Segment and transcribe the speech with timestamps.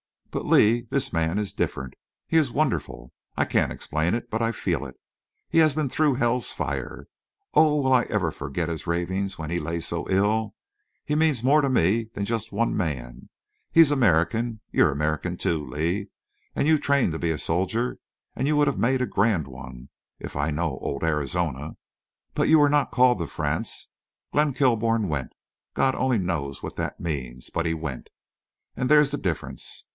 [0.31, 1.93] But, Lee, this man is different.
[2.25, 3.11] He is wonderful.
[3.35, 4.95] I can't explain it, but I feel it.
[5.49, 7.07] He has been through hell's fire.
[7.53, 7.81] Oh!
[7.81, 10.55] will I ever forget his ravings when he lay so ill?
[11.05, 13.29] He means more to me than just one man.
[13.71, 14.61] He's American.
[14.71, 16.07] You're American, too, Lee,
[16.55, 17.99] and you trained to be a soldier,
[18.33, 21.75] and you would have made a grand one—if I know old Arizona.
[22.33, 23.89] But you were not called to France....
[24.31, 25.33] Glenn Kilbourne went.
[25.73, 27.49] God only knows what that means.
[27.51, 28.09] But he went.
[28.77, 29.87] And there's the difference.